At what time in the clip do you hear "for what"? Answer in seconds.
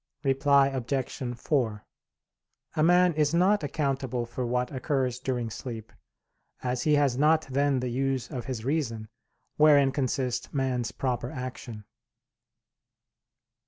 4.25-4.71